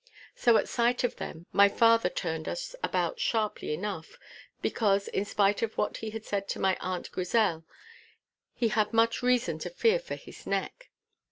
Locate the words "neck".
10.47-10.89